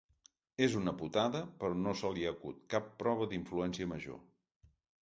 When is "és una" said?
0.67-0.93